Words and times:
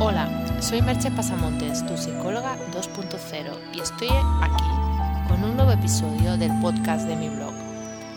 Hola, 0.00 0.28
soy 0.60 0.82
Merche 0.82 1.08
Pasamontes, 1.12 1.86
tu 1.86 1.96
psicóloga 1.96 2.56
2.0 2.72 3.74
y 3.74 3.80
estoy 3.80 4.08
aquí 4.42 5.28
con 5.28 5.44
un 5.44 5.56
nuevo 5.56 5.70
episodio 5.70 6.36
del 6.36 6.50
podcast 6.60 7.06
de 7.06 7.14
mi 7.14 7.28
blog, 7.28 7.54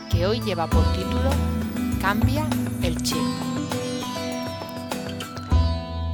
que 0.09 0.25
hoy 0.25 0.41
lleva 0.41 0.67
por 0.67 0.83
título 0.93 1.29
Cambia 2.01 2.47
el 2.81 3.01
chip. 3.03 3.17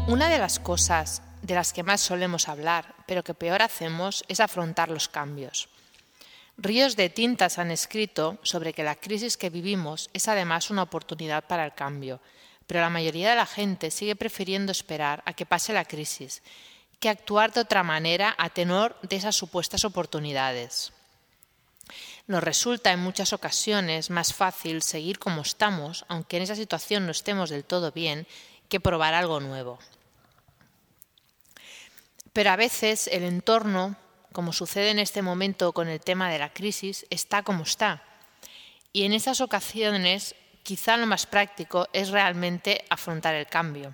Una 0.10 0.28
de 0.28 0.38
las 0.38 0.60
cosas 0.60 1.22
de 1.42 1.56
las 1.56 1.72
que 1.72 1.84
más 1.84 2.02
solemos 2.02 2.50
hablar, 2.50 2.94
pero 3.08 3.24
que 3.24 3.34
peor 3.34 3.62
hacemos, 3.62 4.26
es 4.28 4.42
afrontar 4.42 4.90
los 4.90 5.08
cambios. 5.08 5.70
Ríos 6.58 6.98
de 6.98 7.10
tintas 7.10 7.58
han 7.58 7.72
escrito 7.72 8.38
sobre 8.44 8.74
que 8.74 8.84
la 8.84 8.96
crisis 8.96 9.38
que 9.38 9.50
vivimos 9.50 10.10
es 10.14 10.28
además 10.28 10.70
una 10.70 10.84
oportunidad 10.84 11.46
para 11.46 11.64
el 11.66 11.74
cambio, 11.74 12.20
pero 12.68 12.82
la 12.82 12.90
mayoría 12.90 13.30
de 13.30 13.36
la 13.36 13.46
gente 13.46 13.92
sigue 13.92 14.16
prefiriendo 14.16 14.72
esperar 14.72 15.22
a 15.26 15.34
que 15.34 15.46
pase 15.46 15.74
la 15.74 15.86
crisis 15.86 16.42
que 17.04 17.10
actuar 17.10 17.52
de 17.52 17.60
otra 17.60 17.84
manera 17.84 18.34
a 18.38 18.50
tenor 18.50 18.98
de 19.02 19.18
esas 19.18 19.36
supuestas 19.36 19.84
oportunidades. 19.84 20.94
Nos 22.28 22.42
resulta 22.42 22.94
en 22.94 23.02
muchas 23.02 23.34
ocasiones 23.34 24.10
más 24.10 24.34
fácil 24.34 24.82
seguir 24.82 25.20
como 25.20 25.42
estamos, 25.42 26.06
aunque 26.08 26.38
en 26.38 26.44
esa 26.44 26.56
situación 26.56 27.06
no 27.06 27.12
estemos 27.12 27.50
del 27.50 27.66
todo 27.66 27.92
bien, 27.92 28.26
que 28.70 28.80
probar 28.80 29.16
algo 29.16 29.42
nuevo. 29.42 29.80
Pero 32.32 32.52
a 32.52 32.56
veces 32.56 33.08
el 33.08 33.24
entorno, 33.24 33.98
como 34.32 34.54
sucede 34.54 34.92
en 34.92 35.00
este 35.00 35.22
momento 35.22 35.74
con 35.74 35.90
el 35.90 36.00
tema 36.00 36.32
de 36.32 36.40
la 36.40 36.54
crisis, 36.54 37.06
está 37.10 37.44
como 37.44 37.64
está. 37.64 38.02
Y 38.94 39.04
en 39.04 39.12
esas 39.12 39.42
ocasiones 39.42 40.36
quizá 40.64 40.98
lo 40.98 41.06
más 41.06 41.26
práctico 41.26 41.88
es 41.94 42.10
realmente 42.10 42.84
afrontar 42.90 43.36
el 43.36 43.48
cambio 43.48 43.94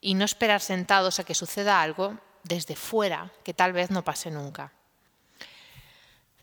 y 0.00 0.14
no 0.14 0.24
esperar 0.24 0.60
sentados 0.60 1.18
a 1.18 1.24
que 1.24 1.34
suceda 1.34 1.82
algo 1.82 2.18
desde 2.44 2.76
fuera 2.76 3.32
que 3.44 3.54
tal 3.54 3.72
vez 3.72 3.90
no 3.90 4.04
pase 4.04 4.30
nunca. 4.30 4.72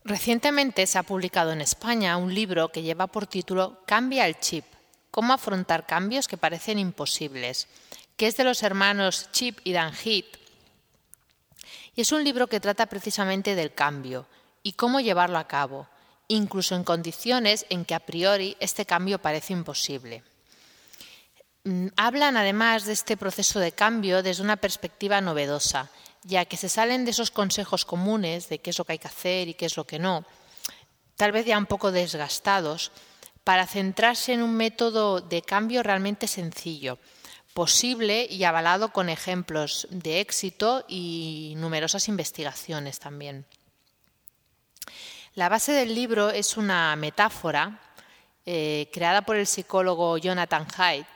Recientemente 0.04 0.86
se 0.86 0.98
ha 0.98 1.02
publicado 1.02 1.52
en 1.52 1.60
España 1.60 2.16
un 2.16 2.34
libro 2.34 2.70
que 2.70 2.82
lleva 2.82 3.06
por 3.06 3.26
título 3.26 3.82
Cambia 3.86 4.26
el 4.26 4.40
chip, 4.40 4.64
cómo 5.10 5.32
afrontar 5.32 5.86
cambios 5.86 6.26
que 6.26 6.38
parecen 6.38 6.78
imposibles, 6.78 7.68
que 8.16 8.26
es 8.26 8.36
de 8.36 8.44
los 8.44 8.62
hermanos 8.62 9.28
Chip 9.32 9.60
y 9.64 9.72
Dan 9.72 9.92
Heath. 9.94 10.38
Y 11.94 12.00
es 12.00 12.12
un 12.12 12.24
libro 12.24 12.46
que 12.46 12.60
trata 12.60 12.86
precisamente 12.86 13.54
del 13.54 13.74
cambio 13.74 14.26
y 14.62 14.72
cómo 14.72 15.00
llevarlo 15.00 15.38
a 15.38 15.46
cabo, 15.46 15.86
incluso 16.30 16.74
en 16.74 16.84
condiciones 16.84 17.66
en 17.68 17.84
que 17.84 17.94
a 17.94 18.00
priori 18.00 18.56
este 18.60 18.86
cambio 18.86 19.20
parece 19.20 19.52
imposible. 19.52 20.22
Mm, 21.64 21.88
hablan 21.96 22.36
además 22.36 22.86
de 22.86 22.94
este 22.94 23.16
proceso 23.16 23.58
de 23.58 23.72
cambio 23.72 24.22
desde 24.22 24.42
una 24.42 24.56
perspectiva 24.56 25.20
novedosa, 25.20 25.90
ya 26.22 26.44
que 26.44 26.56
se 26.56 26.68
salen 26.68 27.04
de 27.04 27.10
esos 27.10 27.30
consejos 27.30 27.84
comunes 27.84 28.48
de 28.48 28.60
qué 28.60 28.70
es 28.70 28.78
lo 28.78 28.84
que 28.84 28.92
hay 28.92 28.98
que 28.98 29.08
hacer 29.08 29.48
y 29.48 29.54
qué 29.54 29.66
es 29.66 29.76
lo 29.76 29.84
que 29.84 29.98
no, 29.98 30.24
tal 31.16 31.32
vez 31.32 31.44
ya 31.44 31.58
un 31.58 31.66
poco 31.66 31.92
desgastados, 31.92 32.92
para 33.44 33.66
centrarse 33.66 34.32
en 34.32 34.42
un 34.42 34.54
método 34.54 35.20
de 35.20 35.42
cambio 35.42 35.82
realmente 35.82 36.26
sencillo, 36.28 36.98
posible 37.54 38.26
y 38.30 38.44
avalado 38.44 38.92
con 38.92 39.08
ejemplos 39.08 39.88
de 39.90 40.20
éxito 40.20 40.84
y 40.88 41.54
numerosas 41.56 42.08
investigaciones 42.08 43.00
también. 43.00 43.46
La 45.34 45.48
base 45.48 45.70
del 45.70 45.94
libro 45.94 46.30
es 46.30 46.56
una 46.56 46.96
metáfora 46.96 47.78
eh, 48.44 48.90
creada 48.92 49.22
por 49.22 49.36
el 49.36 49.46
psicólogo 49.46 50.18
Jonathan 50.18 50.66
Haidt, 50.76 51.06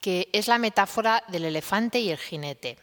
que 0.00 0.30
es 0.32 0.48
la 0.48 0.56
metáfora 0.56 1.22
del 1.28 1.44
elefante 1.44 2.00
y 2.00 2.10
el 2.10 2.16
jinete. 2.16 2.78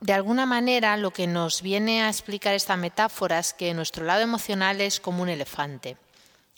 De 0.00 0.12
alguna 0.12 0.46
manera, 0.46 0.96
lo 0.96 1.12
que 1.12 1.28
nos 1.28 1.62
viene 1.62 2.02
a 2.02 2.08
explicar 2.08 2.54
esta 2.54 2.76
metáfora 2.76 3.38
es 3.38 3.54
que 3.54 3.72
nuestro 3.72 4.04
lado 4.04 4.22
emocional 4.22 4.80
es 4.80 4.98
como 4.98 5.22
un 5.22 5.28
elefante 5.28 5.96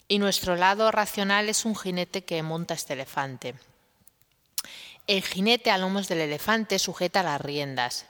y 0.08 0.18
nuestro 0.18 0.56
lado 0.56 0.90
racional 0.90 1.50
es 1.50 1.66
un 1.66 1.76
jinete 1.76 2.24
que 2.24 2.42
monta 2.42 2.72
este 2.72 2.94
elefante. 2.94 3.54
El 5.06 5.22
jinete 5.22 5.70
a 5.70 5.76
lomos 5.76 6.08
del 6.08 6.20
elefante 6.20 6.78
sujeta 6.78 7.22
las 7.22 7.40
riendas 7.40 8.06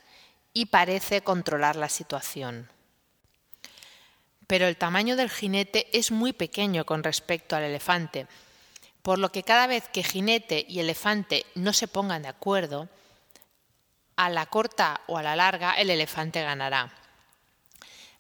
y 0.52 0.66
parece 0.66 1.22
controlar 1.22 1.74
la 1.74 1.88
situación 1.88 2.70
pero 4.48 4.66
el 4.66 4.78
tamaño 4.78 5.14
del 5.14 5.30
jinete 5.30 5.86
es 5.96 6.10
muy 6.10 6.32
pequeño 6.32 6.84
con 6.84 7.04
respecto 7.04 7.54
al 7.54 7.62
elefante, 7.62 8.26
por 9.02 9.18
lo 9.18 9.30
que 9.30 9.44
cada 9.44 9.68
vez 9.68 9.88
que 9.88 10.02
jinete 10.02 10.64
y 10.66 10.80
elefante 10.80 11.46
no 11.54 11.72
se 11.72 11.86
pongan 11.86 12.22
de 12.22 12.28
acuerdo, 12.28 12.88
a 14.16 14.30
la 14.30 14.46
corta 14.46 15.02
o 15.06 15.18
a 15.18 15.22
la 15.22 15.36
larga 15.36 15.74
el 15.74 15.90
elefante 15.90 16.42
ganará. 16.42 16.92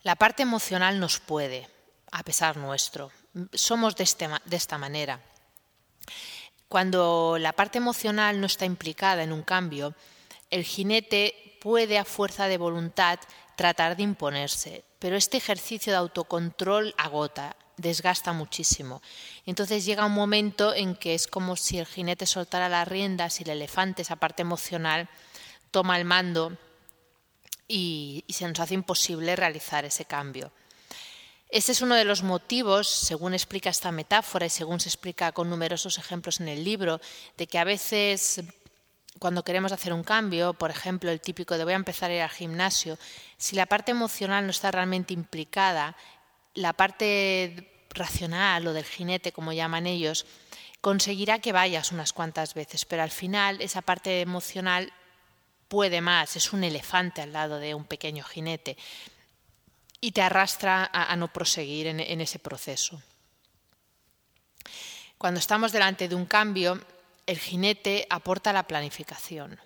La 0.02 0.14
parte 0.14 0.42
emocional 0.42 1.00
nos 1.00 1.18
puede, 1.18 1.66
a 2.12 2.22
pesar 2.22 2.56
nuestro. 2.56 3.10
Somos 3.52 3.96
de, 3.96 4.04
este 4.04 4.28
de 4.44 4.56
esta 4.56 4.78
manera. 4.78 5.20
Cuando 6.68 7.36
la 7.40 7.52
parte 7.52 7.78
emocional 7.78 8.40
no 8.40 8.46
está 8.46 8.66
implicada 8.66 9.22
en 9.22 9.32
un 9.32 9.42
cambio, 9.42 9.94
el 10.50 10.62
jinete 10.62 11.58
puede, 11.60 11.98
a 11.98 12.04
fuerza 12.04 12.46
de 12.46 12.58
voluntad, 12.58 13.18
tratar 13.58 13.96
de 13.96 14.04
imponerse, 14.04 14.84
pero 15.00 15.16
este 15.16 15.36
ejercicio 15.36 15.92
de 15.92 15.98
autocontrol 15.98 16.94
agota, 16.96 17.56
desgasta 17.76 18.32
muchísimo. 18.32 19.02
Entonces 19.46 19.84
llega 19.84 20.06
un 20.06 20.12
momento 20.12 20.72
en 20.72 20.94
que 20.94 21.12
es 21.14 21.26
como 21.26 21.56
si 21.56 21.76
el 21.76 21.86
jinete 21.86 22.24
soltara 22.24 22.68
las 22.68 22.86
riendas 22.86 23.40
y 23.40 23.42
el 23.42 23.50
elefante, 23.50 24.02
esa 24.02 24.14
parte 24.14 24.42
emocional, 24.42 25.08
toma 25.72 25.98
el 25.98 26.04
mando 26.04 26.56
y, 27.66 28.24
se 28.28 28.46
nos 28.46 28.60
hace 28.60 28.74
imposible 28.74 29.34
realizar 29.34 29.84
ese 29.84 30.04
cambio. 30.04 30.52
Este 31.48 31.72
es 31.72 31.82
uno 31.82 31.96
de 31.96 32.04
los 32.04 32.22
motivos, 32.22 32.86
según 32.88 33.34
explica 33.34 33.70
esta 33.70 33.90
metáfora 33.90 34.46
y 34.46 34.50
según 34.50 34.78
se 34.78 34.88
explica 34.88 35.32
con 35.32 35.50
numerosos 35.50 35.98
ejemplos 35.98 36.38
en 36.38 36.46
el 36.46 36.62
libro, 36.62 37.00
de 37.36 37.48
que 37.48 37.58
a 37.58 37.64
veces 37.64 38.40
cuando 39.18 39.44
queremos 39.44 39.72
hacer 39.72 39.92
un 39.92 40.04
cambio, 40.04 40.54
por 40.54 40.70
ejemplo, 40.70 41.10
el 41.10 41.20
típico 41.20 41.56
de 41.56 41.64
voy 41.64 41.72
a 41.72 41.76
empezar 41.76 42.10
a 42.10 42.14
ir 42.14 42.22
al 42.22 42.30
gimnasio, 42.30 42.98
si 43.36 43.56
la 43.56 43.66
parte 43.66 43.90
emocional 43.90 44.44
no 44.44 44.50
está 44.50 44.70
realmente 44.70 45.14
implicada, 45.14 45.96
la 46.54 46.72
parte 46.72 47.86
racional 47.90 48.66
o 48.66 48.72
del 48.72 48.84
jinete, 48.84 49.32
como 49.32 49.52
llaman 49.52 49.86
ellos, 49.86 50.26
conseguirá 50.80 51.40
que 51.40 51.52
vayas 51.52 51.92
unas 51.92 52.12
cuantas 52.12 52.54
veces, 52.54 52.84
pero 52.84 53.02
al 53.02 53.10
final 53.10 53.60
esa 53.60 53.82
parte 53.82 54.20
emocional 54.20 54.92
puede 55.68 56.00
más, 56.00 56.36
es 56.36 56.52
un 56.52 56.64
elefante 56.64 57.22
al 57.22 57.32
lado 57.32 57.58
de 57.58 57.74
un 57.74 57.84
pequeño 57.84 58.24
jinete 58.24 58.76
y 60.00 60.12
te 60.12 60.22
arrastra 60.22 60.88
a, 60.92 61.14
no 61.16 61.32
proseguir 61.32 61.88
en 61.88 62.20
ese 62.20 62.38
proceso. 62.38 63.02
Cuando 65.18 65.40
estamos 65.40 65.72
delante 65.72 66.08
de 66.08 66.14
un 66.14 66.26
cambio, 66.26 66.80
el 67.28 67.38
jinete 67.38 68.06
aporta 68.08 68.54
la 68.54 68.66
planificación 68.66 69.60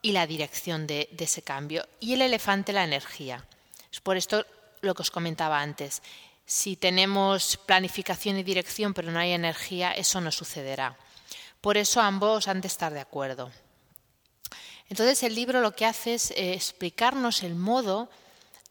y 0.00 0.12
la 0.12 0.26
dirección 0.26 0.86
de, 0.86 1.08
ese 1.18 1.42
cambio 1.42 1.86
y 2.00 2.14
el 2.14 2.22
elefante 2.22 2.72
la 2.72 2.84
energía. 2.84 3.44
Es 3.92 4.00
por 4.00 4.16
esto 4.16 4.46
lo 4.80 4.94
que 4.94 5.02
os 5.02 5.10
comentaba 5.10 5.60
antes. 5.60 6.02
Si 6.46 6.76
tenemos 6.76 7.58
planificación 7.58 8.38
y 8.38 8.42
dirección 8.42 8.94
pero 8.94 9.12
no 9.12 9.18
hay 9.18 9.32
energía, 9.32 9.92
eso 9.92 10.22
no 10.22 10.32
sucederá. 10.32 10.96
Por 11.60 11.76
eso 11.76 12.00
ambos 12.00 12.48
han 12.48 12.62
de 12.62 12.68
estar 12.68 12.94
de 12.94 13.00
acuerdo. 13.00 13.50
Entonces 14.88 15.22
el 15.24 15.34
libro 15.34 15.60
lo 15.60 15.76
que 15.76 15.84
hace 15.84 16.14
es 16.14 16.30
eh, 16.30 16.54
explicarnos 16.54 17.42
el 17.42 17.54
modo 17.54 18.08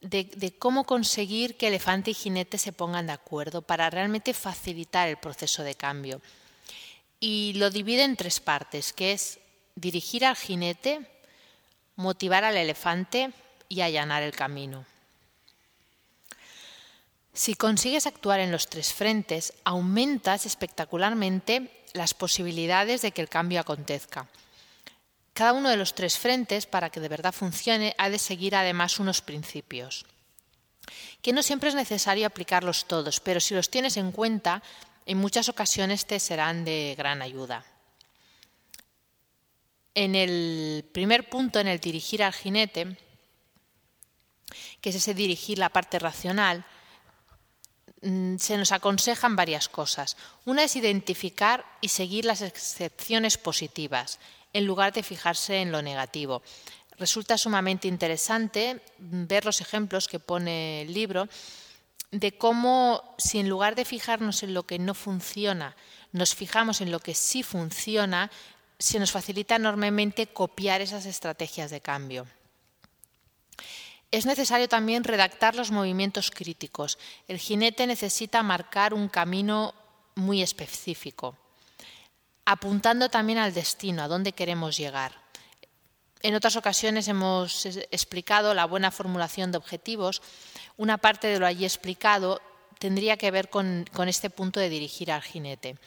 de, 0.01 0.55
cómo 0.57 0.85
conseguir 0.85 1.55
que 1.55 1.67
elefante 1.67 2.11
y 2.11 2.16
jinete 2.16 2.57
se 2.57 2.73
pongan 2.73 3.05
de 3.05 3.13
acuerdo 3.13 3.61
para 3.61 3.91
realmente 3.91 4.34
facilitar 4.34 5.07
el 5.07 5.17
proceso 5.17 5.61
de 5.61 5.75
cambio 5.75 6.19
y 7.19 7.53
lo 7.53 7.69
divide 7.69 8.03
en 8.03 8.16
tres 8.16 8.39
partes, 8.39 8.94
que 8.94 9.11
es 9.11 9.39
dirigir 9.75 10.25
al 10.25 10.35
jinete, 10.35 11.09
motivar 11.95 12.43
al 12.43 12.58
elefante 12.58 13.31
y 13.69 13.81
allanar 13.81 14.23
el 14.23 14.34
camino. 14.34 14.85
Si 17.34 17.53
consigues 17.53 18.08
actuar 18.08 18.40
en 18.40 18.52
los 18.52 18.67
tres 18.67 18.93
frentes, 18.93 19.53
aumentas 19.64 20.46
espectacularmente 20.46 21.72
las 21.93 22.14
posibilidades 22.14 23.02
de 23.02 23.11
que 23.11 23.22
el 23.22 23.29
cambio 23.29 23.59
acontezca. 23.59 24.28
Cada 25.34 25.53
uno 25.53 25.69
de 25.69 25.78
los 25.78 25.93
tres 25.93 26.17
frentes, 26.17 26.66
para 26.66 26.90
que 26.90 26.99
de 26.99 27.09
verdad 27.09 27.31
funcione, 27.31 27.93
ha 27.99 28.09
de 28.09 28.17
seguir 28.17 28.55
además 28.55 28.99
unos 28.99 29.22
principios, 29.22 30.05
que 31.22 31.31
no 31.31 31.43
siempre 31.43 31.69
es 31.69 31.75
necesario 31.75 32.25
aplicarlos 32.25 32.85
todos, 32.85 33.19
pero 33.19 33.40
si 33.40 33.53
los 33.53 33.69
tienes 33.69 33.97
en 33.97 34.11
cuenta, 34.11 34.64
en 35.07 35.17
muchas 35.17 35.47
ocasiones 35.47 36.05
te 36.05 36.19
serán 36.19 36.65
de 36.65 36.93
gran 36.97 37.21
ayuda. 37.21 37.65
En 39.95 40.15
el 40.15 40.85
primer 40.91 41.29
punto, 41.29 41.59
en 41.59 41.67
el 41.67 41.79
dirigir 41.79 42.21
al 42.21 42.33
jinete, 42.33 42.97
que 44.81 44.89
es 44.89 44.95
ese 44.95 45.13
dirigir 45.13 45.59
la 45.59 45.69
parte 45.69 45.97
racional, 45.97 46.65
mm, 48.01 48.35
se 48.35 48.57
nos 48.57 48.73
aconsejan 48.73 49.37
varias 49.37 49.69
cosas. 49.69 50.17
Una 50.45 50.65
es 50.65 50.75
identificar 50.75 51.65
y 51.79 51.87
seguir 51.87 52.25
las 52.25 52.41
excepciones 52.41 53.37
positivas, 53.37 54.19
en 54.51 54.65
lugar 54.65 54.91
de 54.91 55.03
fijarse 55.03 55.61
en 55.61 55.71
lo 55.71 55.81
negativo. 55.81 56.43
Resulta 56.97 57.37
sumamente 57.37 57.87
interesante 57.87 58.81
ver 58.97 59.45
los 59.45 59.61
ejemplos 59.61 60.09
que 60.09 60.19
pone 60.19 60.81
el 60.81 60.93
libro 60.93 61.29
de 62.11 62.37
cómo 62.37 63.15
si 63.17 63.39
en 63.39 63.49
lugar 63.49 63.75
de 63.75 63.85
fijarnos 63.85 64.43
en 64.43 64.53
lo 64.53 64.63
que 64.63 64.79
no 64.79 64.93
funciona, 64.93 65.75
nos 66.11 66.35
fijamos 66.35 66.81
en 66.81 66.91
lo 66.91 66.99
que 66.99 67.13
sí 67.13 67.43
funciona, 67.43 68.31
se 68.79 68.99
nos 68.99 69.11
facilita 69.11 69.55
enormemente 69.55 70.27
copiar 70.27 70.81
esas 70.81 71.05
estrategias 71.05 71.71
de 71.71 71.81
cambio. 71.81 72.27
Es 74.09 74.25
necesario 74.25 74.69
también 74.69 75.03
redactar 75.03 75.55
los 75.55 75.71
movimientos 75.71 76.31
críticos. 76.31 76.97
El 77.27 77.39
jinete 77.39 77.85
necesita 77.87 78.41
marcar 78.41 78.93
un 78.93 79.09
camino 79.09 79.73
muy 80.15 80.41
específico, 80.41 81.37
apuntando 82.45 83.09
también 83.09 83.39
al 83.39 83.53
destino, 83.53 84.03
a 84.03 84.07
dónde 84.07 84.31
queremos 84.31 84.77
llegar. 84.77 85.27
En 86.28 86.35
otras 86.35 86.58
ocasiones 86.58 87.08
hemos 87.08 87.66
explicado 87.66 88.53
la 88.53 88.66
buena 88.66 88.91
formulación 88.91 89.53
de 89.53 89.59
objetivos. 89.59 90.22
Una 90.76 90.97
parte 90.97 91.28
de 91.28 91.40
lo 91.40 91.46
allí 91.46 91.64
explicado 91.64 92.41
tendría 92.79 93.16
que 93.16 93.32
ver 93.32 93.50
con, 93.50 93.85
este 94.08 94.29
punto 94.29 94.59
de 94.59 94.68
dirigir 94.68 95.09
al 95.09 95.22
jinete, 95.22 95.78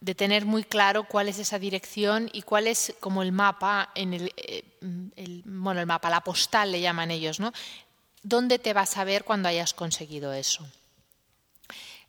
de 0.00 0.14
tener 0.14 0.46
muy 0.46 0.64
claro 0.64 1.04
cuál 1.04 1.28
es 1.28 1.38
esa 1.38 1.58
dirección 1.58 2.30
y 2.32 2.40
cuál 2.40 2.68
es 2.68 2.94
como 3.00 3.22
el 3.22 3.32
mapa, 3.32 3.90
en 3.94 4.14
el, 4.14 4.32
eh, 4.38 4.64
bueno, 5.44 5.80
el 5.80 5.86
mapa, 5.86 6.08
la 6.08 6.22
postal 6.22 6.72
le 6.72 6.80
llaman 6.80 7.10
ellos, 7.10 7.38
¿no? 7.38 7.52
¿Dónde 8.22 8.58
te 8.58 8.72
vas 8.72 8.96
a 8.96 9.04
ver 9.04 9.24
cuando 9.24 9.50
hayas 9.50 9.74
conseguido 9.74 10.32
eso? 10.32 10.66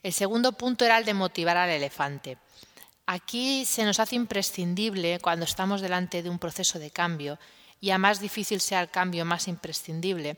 El 0.04 0.14
segundo 0.14 0.54
punto 0.54 0.86
era 0.86 0.98
el 0.98 1.04
de 1.04 1.14
motivar 1.14 1.58
al 1.58 1.70
elefante. 1.70 2.38
Aquí 3.06 3.66
se 3.66 3.84
nos 3.84 4.00
hace 4.00 4.16
imprescindible 4.16 5.20
cuando 5.20 5.46
estamos 5.46 5.82
delante 5.82 6.24
de 6.24 6.30
un 6.30 6.40
proceso 6.40 6.80
de 6.80 6.92
cambio, 6.92 7.40
y 7.80 7.90
a 7.90 7.98
más 7.98 8.20
difícil 8.20 8.62
sea 8.62 8.82
el 8.82 8.90
cambio, 8.90 9.26
más 9.26 9.48
imprescindible, 9.48 10.38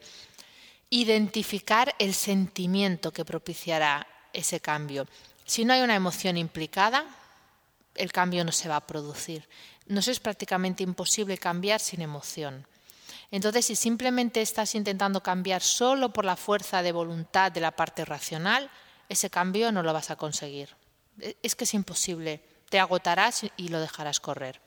identificar 0.89 1.94
el 2.00 2.13
sentimiento 2.13 3.12
que 3.12 3.25
propiciará 3.25 4.07
ese 4.31 4.60
cambio. 4.60 5.07
Si 5.45 5.65
no 5.65 5.74
hay 5.74 5.81
una 5.81 5.95
emoción 5.95 6.38
implicada, 6.38 7.06
el 7.95 8.12
cambio 8.12 8.45
no 8.45 8.51
se 8.51 8.69
va 8.69 8.77
a 8.77 8.88
producir. 8.88 9.48
Nos 9.88 10.07
es 10.07 10.19
prácticamente 10.19 10.83
imposible 10.83 11.38
cambiar 11.38 11.80
sin 11.80 12.01
emoción. 12.01 12.65
Entonces, 13.30 13.65
si 13.65 13.75
simplemente 13.75 14.42
estás 14.42 14.75
intentando 14.75 15.21
cambiar 15.21 15.62
solo 15.62 16.13
por 16.13 16.24
la 16.24 16.38
fuerza 16.38 16.81
de 16.81 16.92
voluntad 16.92 17.51
de 17.51 17.62
la 17.62 17.71
parte 17.71 18.06
racional, 18.06 18.69
ese 19.10 19.30
cambio 19.30 19.71
no 19.71 19.83
lo 19.83 19.92
vas 19.92 20.12
a 20.12 20.15
conseguir. 20.15 20.69
Es 21.42 21.56
que 21.56 21.65
es 21.65 21.74
imposible 21.74 22.42
te 22.73 22.79
agotarás 22.79 23.43
y 23.55 23.67
lo 23.67 23.79
dejarás 23.79 24.19
correr. 24.19 24.59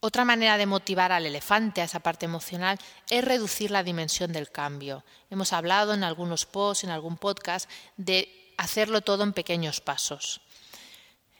Otra 0.00 0.26
manera 0.26 0.58
de 0.58 0.66
motivar 0.66 1.10
al 1.10 1.24
elefante 1.24 1.80
a 1.80 1.84
esa 1.84 2.00
parte 2.00 2.26
emocional 2.26 2.78
es 3.08 3.24
reducir 3.24 3.70
la 3.70 3.82
dimensión 3.82 4.30
del 4.30 4.50
cambio. 4.50 5.04
Hemos 5.30 5.54
hablado 5.54 5.94
en 5.94 6.04
algunos 6.04 6.44
posts, 6.44 6.84
en 6.84 6.90
algún 6.90 7.16
podcast, 7.16 7.70
de 7.96 8.52
hacerlo 8.58 9.00
todo 9.00 9.22
en 9.24 9.32
pequeños 9.32 9.80
pasos. 9.80 10.42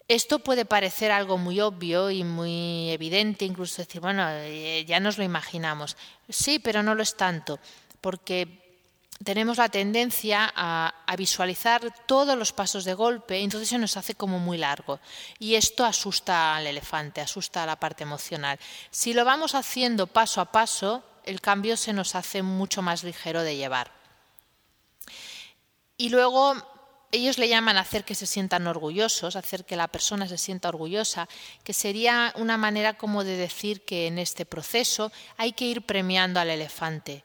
Esto 0.08 0.38
puede 0.38 0.64
parecer 0.64 1.12
algo 1.12 1.36
muy 1.36 1.60
obvio 1.60 2.10
y 2.10 2.24
muy 2.24 2.88
evidente, 2.88 3.44
incluso 3.44 3.82
decir, 3.82 4.00
bueno, 4.00 4.26
eh, 4.30 4.86
ya 4.86 5.00
nos 5.00 5.18
lo 5.18 5.24
imaginamos. 5.24 5.98
Sí, 6.30 6.58
pero 6.58 6.82
no 6.82 6.94
lo 6.94 7.02
es 7.02 7.14
tanto, 7.14 7.60
porque 8.00 8.63
tenemos 9.22 9.58
la 9.58 9.69
tendencia 9.69 10.52
a, 10.55 10.93
visualizar 11.16 11.94
todos 12.06 12.37
los 12.37 12.52
pasos 12.52 12.84
de 12.84 12.94
golpe, 12.94 13.40
entonces 13.40 13.69
se 13.69 13.78
nos 13.78 13.96
hace 13.96 14.14
como 14.14 14.38
muy 14.40 14.58
largo. 14.58 14.99
Y 15.38 15.55
esto 15.55 15.84
asusta 15.84 16.56
al 16.56 16.66
elefante, 16.66 17.20
asusta 17.20 17.62
a 17.62 17.66
la 17.66 17.76
parte 17.76 18.02
emocional. 18.02 18.58
Si 18.90 19.14
lo 19.14 19.25
vamos 19.25 19.55
haciendo 19.55 20.08
paso 20.08 20.40
a 20.40 20.50
paso, 20.50 21.05
el 21.25 21.40
cambio 21.40 21.76
se 21.76 21.93
nos 21.93 22.14
hace 22.14 22.43
mucho 22.43 22.82
más 22.82 23.05
ligero 23.05 23.43
de 23.43 23.56
llevar. 23.56 23.93
Y 25.96 26.08
luego 26.08 26.56
ellos 27.12 27.38
le 27.38 27.49
llaman 27.49 27.76
hacer 27.76 28.05
que 28.05 28.17
se 28.17 28.26
sientan 28.26 28.67
orgullosos, 28.67 29.37
hacer 29.37 29.64
que 29.64 29.76
la 29.76 29.87
persona 29.87 30.26
se 30.26 30.37
sienta 30.37 30.69
orgullosa, 30.69 31.28
que 31.62 31.72
sería 31.72 32.32
una 32.37 32.56
manera 32.56 32.94
como 32.94 33.22
de 33.22 33.37
decir 33.37 33.82
que 33.82 34.08
en 34.08 34.19
este 34.19 34.44
proceso 34.44 35.12
hay 35.37 35.52
que 35.52 35.67
ir 35.67 35.82
premiando 35.82 36.40
al 36.40 36.50
elefante 36.50 37.22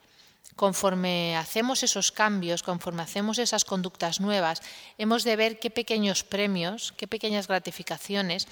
conforme 0.59 1.37
hacemos 1.37 1.83
esos 1.83 2.11
cambios, 2.11 2.63
conforme 2.63 3.01
hacemos 3.01 3.39
esas 3.39 3.63
conductas 3.63 4.19
nuevas, 4.19 4.61
hemos 4.97 5.23
de 5.23 5.37
ver 5.37 5.57
qué 5.57 5.69
pequeños 5.69 6.25
premios, 6.25 6.91
qué 6.97 7.07
pequeñas 7.07 7.47
gratificaciones 7.47 8.45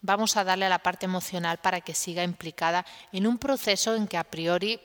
vamos 0.00 0.38
a 0.38 0.44
darle 0.44 0.64
a 0.64 0.70
la 0.70 0.78
parte 0.78 1.04
emocional 1.04 1.58
para 1.58 1.82
que 1.82 1.92
siga 1.92 2.24
implicada 2.24 2.86
en 3.12 3.26
un 3.26 3.36
proceso 3.36 3.94
en 3.94 4.08
que 4.08 4.16
a 4.16 4.24
priori 4.24 4.80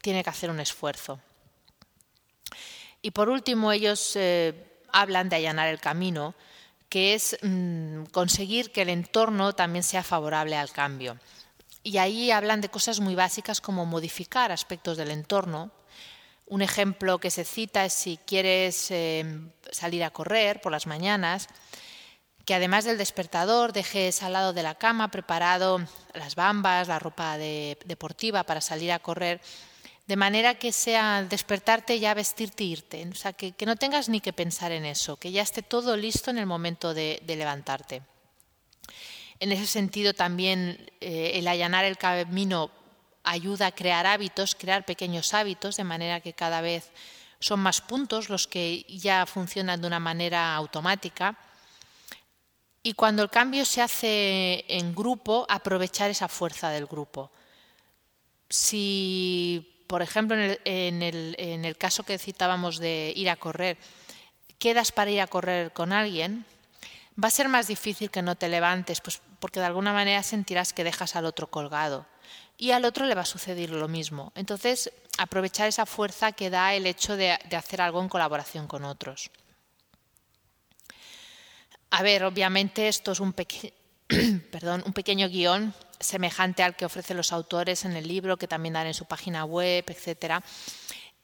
tiene 0.00 0.22
que 0.22 0.30
hacer 0.30 0.50
un 0.50 0.60
esfuerzo. 0.60 1.18
Y 3.02 3.10
por 3.10 3.28
último, 3.28 3.72
ellos 3.72 4.12
eh, 4.14 4.54
hablan 4.92 5.30
de 5.30 5.34
allanar 5.34 5.66
el 5.66 5.80
camino, 5.80 6.36
que 6.88 7.14
es 7.14 7.38
mm, 7.42 8.04
conseguir 8.12 8.70
que 8.70 8.82
el 8.82 8.90
entorno 8.90 9.52
también 9.54 9.82
sea 9.82 10.04
favorable 10.04 10.56
al 10.56 10.70
cambio. 10.70 11.18
Y 11.82 11.98
ahí 11.98 12.30
hablan 12.30 12.60
de 12.60 12.68
cosas 12.68 13.00
muy 13.00 13.16
básicas 13.16 13.60
como 13.60 13.84
modificar 13.84 14.52
aspectos 14.52 14.96
del 14.96 15.10
entorno, 15.10 15.72
un 16.50 16.62
ejemplo 16.62 17.18
que 17.18 17.30
se 17.30 17.44
cita 17.44 17.84
es 17.84 17.94
si 17.94 18.18
quieres 18.26 18.90
eh, 18.90 19.24
salir 19.70 20.02
a 20.02 20.10
correr 20.10 20.60
por 20.60 20.72
las 20.72 20.88
mañanas, 20.88 21.46
que 22.44 22.54
además 22.54 22.84
del 22.84 22.98
despertador 22.98 23.72
dejes 23.72 24.24
al 24.24 24.32
lado 24.32 24.52
de 24.52 24.64
la 24.64 24.74
cama 24.74 25.12
preparado 25.12 25.80
las 26.12 26.34
bambas, 26.34 26.88
la 26.88 26.98
ropa 26.98 27.38
deportiva 27.38 28.42
para 28.42 28.60
salir 28.60 28.90
a 28.90 28.98
correr, 28.98 29.40
de 30.08 30.16
manera 30.16 30.56
que 30.56 30.72
sea 30.72 31.22
despertarte 31.22 32.00
ya 32.00 32.14
vestirte 32.14 32.64
e 32.64 32.66
irte. 32.66 33.08
O 33.08 33.14
sea, 33.14 33.32
que, 33.32 33.54
no 33.64 33.76
tengas 33.76 34.08
ni 34.08 34.20
que 34.20 34.32
pensar 34.32 34.72
en 34.72 34.84
eso, 34.84 35.16
que 35.16 35.30
ya 35.30 35.42
esté 35.42 35.62
todo 35.62 35.96
listo 35.96 36.32
en 36.32 36.38
el 36.38 36.46
momento 36.46 36.94
de, 36.94 37.22
levantarte. 37.28 38.02
En 39.38 39.52
ese 39.52 39.68
sentido, 39.68 40.14
también 40.14 40.90
eh, 41.00 41.32
el 41.34 41.46
allanar 41.46 41.84
el 41.84 41.96
camino 41.96 42.72
ayuda 43.30 43.68
a 43.68 43.72
crear 43.72 44.06
hábitos, 44.06 44.56
crear 44.56 44.84
pequeños 44.84 45.34
hábitos, 45.34 45.76
de 45.76 45.84
manera 45.84 46.20
que 46.20 46.32
cada 46.32 46.60
vez 46.60 46.90
son 47.38 47.60
más 47.60 47.80
puntos 47.80 48.28
los 48.28 48.46
que 48.46 48.84
ya 48.88 49.24
funcionan 49.24 49.80
de 49.80 49.86
una 49.86 50.00
manera 50.00 50.54
automática. 50.56 51.38
Y 52.82 52.94
cuando 52.94 53.22
el 53.22 53.30
cambio 53.30 53.64
se 53.64 53.82
hace 53.82 54.64
en 54.68 54.94
grupo, 54.94 55.46
aprovechar 55.48 56.10
esa 56.10 56.28
fuerza 56.28 56.70
del 56.70 56.86
grupo. 56.86 57.30
Si, 58.48 59.84
por 59.86 60.02
ejemplo, 60.02 60.36
en 60.64 61.02
el, 61.02 61.76
caso 61.78 62.02
que 62.02 62.18
citábamos 62.18 62.78
de 62.78 63.12
ir 63.14 63.30
a 63.30 63.36
correr, 63.36 63.78
quedas 64.58 64.90
para 64.90 65.10
ir 65.10 65.20
a 65.20 65.28
correr 65.28 65.72
con 65.72 65.92
alguien, 65.92 66.44
va 67.22 67.28
a 67.28 67.30
ser 67.30 67.48
más 67.48 67.68
difícil 67.68 68.10
que 68.10 68.22
no 68.22 68.34
te 68.34 68.48
levantes, 68.48 69.00
pues 69.00 69.22
porque 69.38 69.60
de 69.60 69.66
alguna 69.66 69.92
manera 69.92 70.22
sentirás 70.22 70.72
que 70.72 70.84
dejas 70.84 71.14
al 71.14 71.26
otro 71.26 71.46
colgado 71.46 72.06
y 72.60 72.72
al 72.72 72.84
otro 72.84 73.06
le 73.06 73.14
va 73.14 73.22
a 73.22 73.24
suceder 73.24 73.70
lo 73.70 73.88
mismo. 73.88 74.32
Entonces, 74.34 74.92
aprovechar 75.16 75.66
esa 75.66 75.86
fuerza 75.86 76.32
que 76.32 76.50
da 76.50 76.74
el 76.74 76.86
hecho 76.86 77.16
de, 77.16 77.32
hacer 77.32 77.80
algo 77.80 78.02
en 78.02 78.10
colaboración 78.10 78.66
con 78.66 78.84
otros. 78.84 79.30
A 81.88 82.02
ver, 82.02 82.22
obviamente 82.22 82.86
esto 82.86 83.12
es 83.12 83.20
un, 83.20 83.32
perdón, 84.52 84.82
un 84.84 84.92
pequeño 84.92 85.30
guion 85.30 85.72
semejante 85.98 86.62
al 86.62 86.76
que 86.76 86.84
ofrecen 86.84 87.16
los 87.16 87.32
autores 87.32 87.86
en 87.86 87.96
el 87.96 88.06
libro, 88.06 88.36
que 88.36 88.46
también 88.46 88.74
dan 88.74 88.88
en 88.88 88.94
su 88.94 89.06
página 89.06 89.46
web, 89.46 89.86
etcétera. 89.88 90.42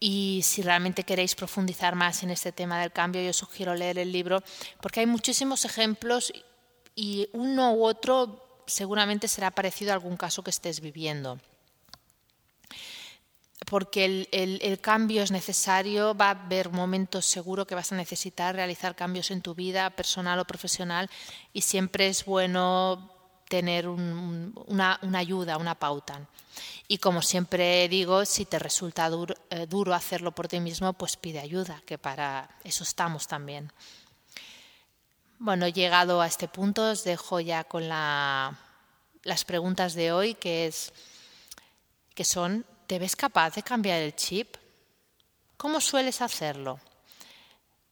Y 0.01 0.41
si 0.43 0.63
realmente 0.63 1.05
queréis 1.05 1.35
profundizar 1.35 1.95
más 1.97 2.23
en 2.23 2.31
este 2.31 2.51
tema 2.51 2.81
del 2.81 2.93
cambio, 2.93 3.21
yo 3.21 3.35
sugiero 3.35 3.75
leer 3.75 3.99
el 3.99 4.11
libro, 4.11 4.43
porque 4.81 5.01
hay 5.01 5.07
muchísimos 5.07 5.67
ejemplos 5.67 6.33
y 6.95 7.29
uno 7.35 7.75
u 7.75 7.85
otro 7.85 8.46
seguramente 8.67 9.29
será 9.29 9.51
parecido 9.51 9.93
a 9.93 9.95
algún 9.95 10.17
caso 10.17 10.43
que 10.43 10.51
estés 10.51 10.81
viviendo. 10.81 11.39
Porque 13.65 14.27
el, 14.31 14.81
cambio 14.81 15.23
es 15.23 15.33
necesario, 15.33 16.15
va 16.15 16.27
a 16.27 16.31
haber 16.31 16.71
momentos 16.71 17.27
seguro 17.27 17.67
que 17.67 17.75
vas 17.75 17.91
a 17.91 17.97
necesitar 17.97 18.55
realizar 18.55 18.95
cambios 18.95 19.31
en 19.31 19.41
tu 19.41 19.55
vida 19.55 19.91
personal 19.91 20.39
o 20.39 20.45
profesional 20.45 21.11
y 21.53 21.63
siempre 21.63 22.07
es 22.07 22.25
bueno 22.25 23.11
tener 23.49 23.89
una, 23.89 25.01
ayuda, 25.15 25.57
una 25.57 25.75
pauta. 25.75 26.29
Y 26.87 26.99
como 26.99 27.23
siempre 27.23 27.89
digo, 27.89 28.25
si 28.25 28.45
te 28.45 28.59
resulta 28.59 29.11
eh, 29.51 29.67
duro 29.67 29.95
hacerlo 29.95 30.33
por 30.33 30.47
ti 30.47 30.61
mismo, 30.61 30.93
pues 30.93 31.17
pide 31.17 31.41
ayuda, 31.41 31.83
que 31.87 31.99
para 31.99 32.49
eso 32.63 32.85
estamos 32.85 33.27
también. 33.27 33.73
Bueno, 35.39 35.69
llegado 35.69 36.21
a 36.21 36.27
este 36.27 36.49
punto, 36.49 36.91
os 36.91 37.05
dejo 37.05 37.41
ya 37.41 37.65
con 37.65 37.89
las 37.89 39.45
preguntas 39.47 39.95
de 39.95 40.13
hoy, 40.13 40.35
que, 40.35 40.67
es, 40.67 40.93
que 42.15 42.25
son, 42.25 42.65
¿te 42.87 42.99
ves 42.99 43.17
capaz 43.17 43.55
de 43.55 43.63
cambiar 43.63 44.01
el 44.01 44.15
chip? 44.15 44.57
¿Cómo 45.57 45.81
sueles 45.81 46.23
hacerlo? 46.23 46.81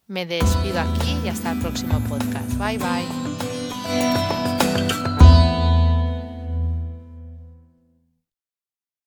Me 0.07 0.27
despido 0.27 0.81
aquí 0.81 1.19
y 1.25 1.29
hasta 1.29 1.53
el 1.53 1.61
próximo 1.61 1.99
podcast. 2.09 2.51
Bye 2.59 2.79
bye. 2.79 4.34